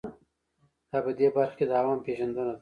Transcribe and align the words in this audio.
دا 0.89 0.97
په 1.05 1.11
دې 1.17 1.27
برخه 1.35 1.55
کې 1.57 1.65
د 1.67 1.71
عواملو 1.79 2.05
پېژندنه 2.05 2.43
ده. 2.47 2.55